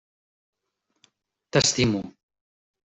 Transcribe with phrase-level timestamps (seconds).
[1.51, 2.03] T'estimo!